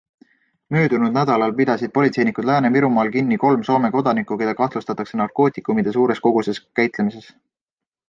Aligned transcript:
Möödunud 0.75 1.11
nädalal 1.17 1.53
pidasid 1.59 1.93
politseinikud 1.97 2.49
Lääne-Virumaal 2.51 3.13
kinni 3.17 3.39
kolm 3.45 3.67
Soome 3.69 3.93
kodanikku, 3.99 4.41
keda 4.43 4.59
kahtlustatakse 4.65 5.23
narkootikumide 5.23 5.97
suures 6.01 6.27
koguses 6.29 6.67
käitlemises. 6.83 7.35